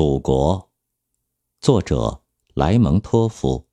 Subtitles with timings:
[0.00, 0.70] 祖国，
[1.60, 2.22] 作者
[2.54, 3.66] 莱蒙托夫。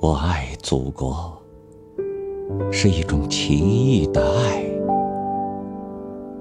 [0.00, 1.40] 我爱祖国，
[2.72, 4.64] 是一种奇异的爱，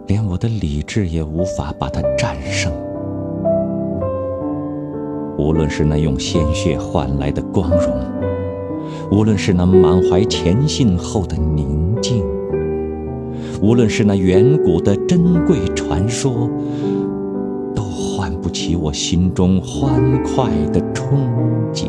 [0.07, 2.84] 连我的理智也无法把它战胜。
[5.37, 7.93] 无论是那用鲜血换来的光荣，
[9.11, 12.23] 无论是那满怀前信后的宁静，
[13.61, 16.49] 无论是那远古的珍贵传说，
[17.75, 21.17] 都唤不起我心中欢快的憧
[21.73, 21.87] 憬。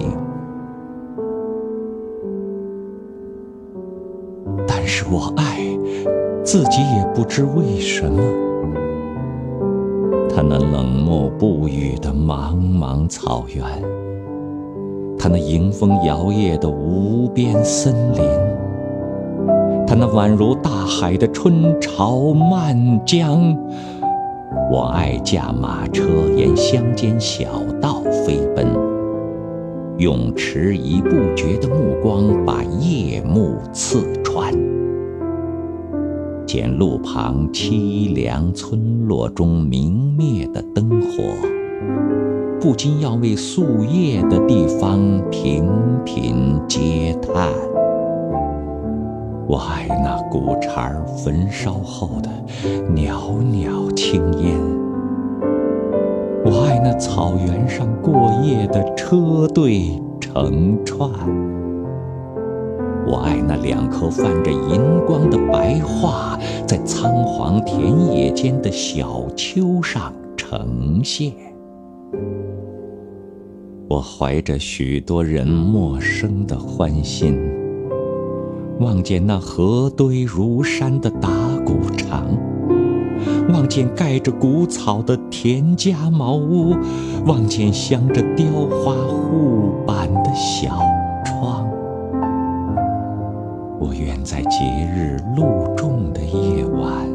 [4.67, 5.61] 但是我爱，
[6.45, 8.46] 自己也不知为什么。
[10.37, 13.65] 他那冷漠不语的茫茫草原，
[15.19, 18.23] 他那迎风摇曳的无边森林，
[19.87, 23.57] 他那宛如大海的春潮漫江。
[24.71, 26.03] 我爱驾马车
[26.37, 27.47] 沿乡间小
[27.81, 28.67] 道飞奔，
[29.97, 34.03] 用迟疑不决的目光把夜幕刺
[36.57, 36.67] 穿。
[36.67, 41.23] 见路旁凄凉村落中明灭的灯火，
[42.59, 44.99] 不禁要为宿夜的地方
[45.31, 45.69] 频
[46.03, 47.53] 频嗟叹。
[49.47, 52.31] 我爱那古柴焚烧后的
[52.89, 54.59] 袅袅青烟，
[56.43, 61.11] 我爱那草原上过夜的车队成串。
[63.07, 65.16] 我爱那两颗泛着银光，
[66.77, 71.33] 在苍黄田野间的小丘上呈现。
[73.89, 77.35] 我怀着许多人陌生的欢心，
[78.79, 81.31] 望见那河堆如山的打
[81.65, 82.27] 谷场，
[83.49, 86.77] 望见盖着谷草的田家茅屋，
[87.25, 90.79] 望见镶着雕花护板的小。
[93.87, 97.09] 我愿在节日露重的夜晚，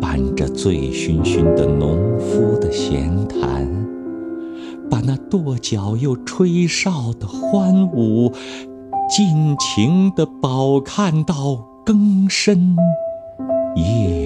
[0.00, 3.68] 伴着醉醺醺的农夫的闲谈，
[4.90, 8.32] 把那跺脚又吹哨的欢舞，
[9.10, 12.74] 尽情地饱看到更深
[13.74, 14.25] 夜。